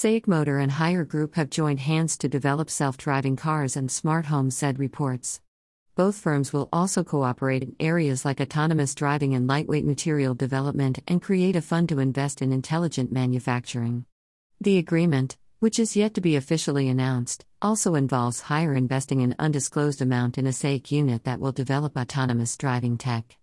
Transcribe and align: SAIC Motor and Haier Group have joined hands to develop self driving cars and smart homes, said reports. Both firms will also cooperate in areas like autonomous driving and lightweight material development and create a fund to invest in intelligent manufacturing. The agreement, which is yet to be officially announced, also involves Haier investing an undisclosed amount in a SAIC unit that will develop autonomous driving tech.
SAIC 0.00 0.28
Motor 0.28 0.60
and 0.60 0.70
Haier 0.70 1.04
Group 1.04 1.34
have 1.34 1.50
joined 1.50 1.80
hands 1.80 2.16
to 2.18 2.28
develop 2.28 2.70
self 2.70 2.96
driving 2.96 3.34
cars 3.34 3.76
and 3.76 3.90
smart 3.90 4.26
homes, 4.26 4.56
said 4.56 4.78
reports. 4.78 5.40
Both 5.96 6.14
firms 6.14 6.52
will 6.52 6.68
also 6.72 7.02
cooperate 7.02 7.64
in 7.64 7.74
areas 7.80 8.24
like 8.24 8.40
autonomous 8.40 8.94
driving 8.94 9.34
and 9.34 9.48
lightweight 9.48 9.84
material 9.84 10.36
development 10.36 11.00
and 11.08 11.20
create 11.20 11.56
a 11.56 11.60
fund 11.60 11.88
to 11.88 11.98
invest 11.98 12.40
in 12.42 12.52
intelligent 12.52 13.10
manufacturing. 13.10 14.04
The 14.60 14.78
agreement, 14.78 15.36
which 15.58 15.80
is 15.80 15.96
yet 15.96 16.14
to 16.14 16.20
be 16.20 16.36
officially 16.36 16.88
announced, 16.88 17.44
also 17.60 17.96
involves 17.96 18.42
Haier 18.42 18.76
investing 18.76 19.22
an 19.22 19.34
undisclosed 19.36 20.00
amount 20.00 20.38
in 20.38 20.46
a 20.46 20.50
SAIC 20.50 20.92
unit 20.92 21.24
that 21.24 21.40
will 21.40 21.50
develop 21.50 21.96
autonomous 21.96 22.56
driving 22.56 22.98
tech. 22.98 23.36